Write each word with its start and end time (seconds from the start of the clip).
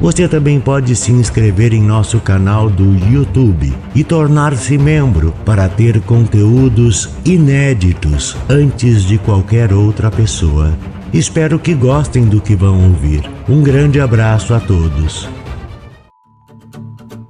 Você 0.00 0.28
também 0.28 0.60
pode 0.60 0.94
se 0.96 1.12
inscrever 1.12 1.72
em 1.72 1.82
nosso 1.82 2.20
canal 2.20 2.68
do 2.68 2.94
YouTube 3.08 3.72
e 3.94 4.02
tornar-se 4.02 4.76
membro 4.76 5.32
para 5.44 5.68
ter 5.68 6.00
conteúdos 6.02 7.10
inéditos 7.24 8.36
antes 8.48 9.04
de 9.04 9.18
qualquer 9.18 9.72
outra 9.72 10.10
pessoa. 10.10 10.76
Espero 11.12 11.58
que 11.58 11.74
gostem 11.74 12.24
do 12.24 12.40
que 12.40 12.56
vão 12.56 12.88
ouvir. 12.88 13.22
Um 13.48 13.62
grande 13.62 14.00
abraço 14.00 14.52
a 14.52 14.60
todos. 14.60 15.28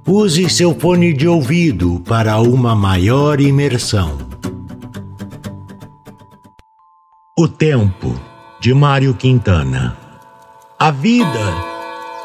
Use 0.07 0.49
seu 0.49 0.73
fone 0.73 1.13
de 1.13 1.27
ouvido 1.27 2.01
para 2.07 2.39
uma 2.39 2.75
maior 2.75 3.39
imersão. 3.39 4.17
O 7.37 7.47
Tempo, 7.47 8.19
de 8.59 8.73
Mário 8.73 9.13
Quintana. 9.13 9.95
A 10.79 10.89
vida 10.89 11.74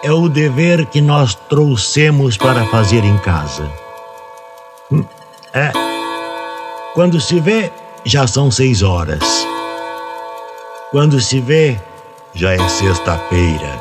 é 0.03 0.13
o 0.13 0.29
dever 0.29 0.87
que 0.87 1.01
nós 1.01 1.35
trouxemos 1.35 2.37
para 2.37 2.65
fazer 2.67 3.05
em 3.05 3.19
casa. 3.19 3.71
Hum, 4.91 5.05
é. 5.53 5.71
Quando 6.95 7.21
se 7.21 7.39
vê, 7.39 7.71
já 8.05 8.27
são 8.27 8.51
seis 8.51 8.83
horas. 8.83 9.23
Quando 10.91 11.21
se 11.21 11.41
vê, 11.41 11.79
já 12.35 12.53
é 12.53 12.69
sexta-feira. 12.69 13.81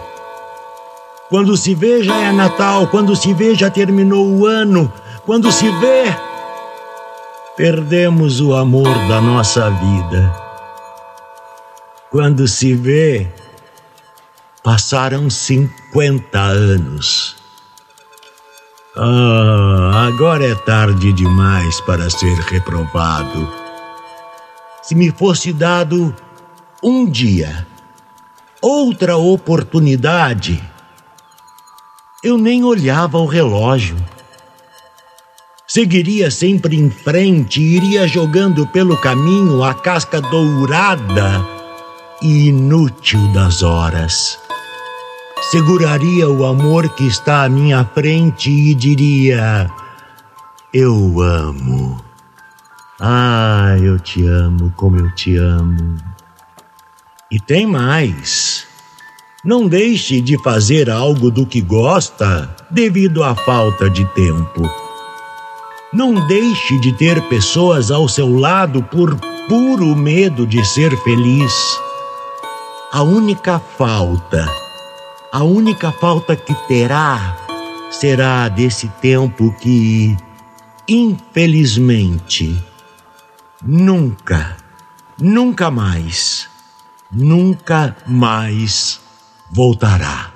Quando 1.29 1.55
se 1.55 1.73
vê, 1.73 2.03
já 2.03 2.15
é 2.15 2.31
Natal. 2.31 2.87
Quando 2.87 3.15
se 3.15 3.33
vê, 3.33 3.55
já 3.55 3.69
terminou 3.69 4.25
o 4.27 4.45
ano. 4.45 4.91
Quando 5.25 5.51
se 5.51 5.69
vê, 5.79 6.13
perdemos 7.55 8.41
o 8.41 8.53
amor 8.53 8.93
da 9.07 9.21
nossa 9.21 9.69
vida. 9.69 10.35
Quando 12.11 12.47
se 12.47 12.73
vê, 12.73 13.27
Passaram 14.61 15.29
50 15.29 16.37
anos. 16.37 17.37
Ah, 18.97 20.07
agora 20.07 20.45
é 20.45 20.53
tarde 20.53 21.13
demais 21.13 21.79
para 21.81 22.09
ser 22.09 22.35
reprovado. 22.39 23.49
Se 24.83 24.93
me 24.95 25.11
fosse 25.11 25.53
dado 25.53 26.13
um 26.83 27.09
dia, 27.09 27.65
outra 28.61 29.15
oportunidade, 29.15 30.61
eu 32.21 32.37
nem 32.37 32.61
olhava 32.65 33.17
o 33.17 33.25
relógio. 33.25 33.95
Seguiria 35.65 36.29
sempre 36.29 36.75
em 36.75 36.89
frente 36.89 37.61
iria 37.61 38.05
jogando 38.09 38.67
pelo 38.67 38.97
caminho 38.97 39.63
a 39.63 39.73
casca 39.73 40.19
dourada 40.19 41.47
e 42.21 42.49
inútil 42.49 43.25
das 43.31 43.63
horas 43.63 44.48
seguraria 45.41 46.29
o 46.29 46.45
amor 46.45 46.89
que 46.89 47.07
está 47.07 47.43
à 47.43 47.49
minha 47.49 47.83
frente 47.85 48.49
e 48.49 48.75
diria: 48.75 49.69
Eu 50.73 51.21
amo. 51.21 52.03
Ah, 52.99 53.77
eu 53.81 53.97
te 53.99 54.25
amo 54.27 54.73
como 54.75 54.97
eu 54.97 55.13
te 55.15 55.37
amo. 55.37 55.97
E 57.31 57.39
tem 57.39 57.65
mais. 57.65 58.67
Não 59.43 59.67
deixe 59.67 60.19
de 60.19 60.37
fazer 60.43 60.89
algo 60.89 61.31
do 61.31 61.45
que 61.45 61.61
gosta 61.61 62.53
devido 62.69 63.23
à 63.23 63.33
falta 63.33 63.89
de 63.89 64.03
tempo. 64.13 64.69
Não 65.93 66.27
deixe 66.27 66.77
de 66.79 66.91
ter 66.93 67.21
pessoas 67.29 67.89
ao 67.89 68.07
seu 68.09 68.37
lado 68.37 68.83
por 68.83 69.15
puro 69.47 69.95
medo 69.95 70.45
de 70.45 70.63
ser 70.65 70.95
feliz. 71.03 71.79
A 72.91 73.01
única 73.01 73.59
falta 73.59 74.45
a 75.31 75.43
única 75.43 75.91
falta 75.91 76.35
que 76.35 76.55
terá 76.67 77.37
será 77.91 78.49
desse 78.49 78.87
tempo 79.01 79.51
que, 79.59 80.17
infelizmente, 80.87 82.63
nunca, 83.61 84.57
nunca 85.19 85.69
mais, 85.69 86.49
nunca 87.11 87.95
mais 88.07 88.99
voltará. 89.51 90.31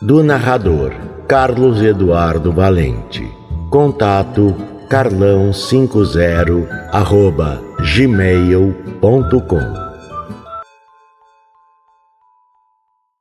Do 0.00 0.22
narrador 0.22 0.94
Carlos 1.26 1.82
Eduardo 1.82 2.52
Valente. 2.52 3.30
Contato 3.70 4.54
carlão50 4.88 6.68
arroba 6.92 7.60
gmail.com 7.80 8.44